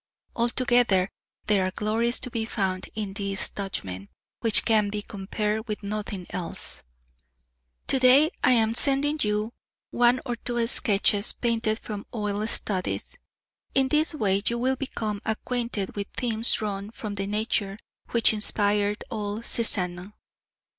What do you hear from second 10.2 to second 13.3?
or two sketches painted from oil studies.